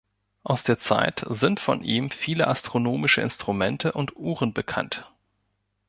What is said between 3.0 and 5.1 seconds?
Instrumente und Uhren bekannt.